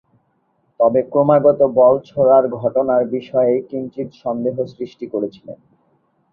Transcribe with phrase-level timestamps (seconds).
[0.79, 5.57] তবে ক্রমাগত বল ছোঁড়ার ঘটনার বিষয়ে কিঞ্চিৎ সন্দেহ সৃষ্টি করেছিলেন।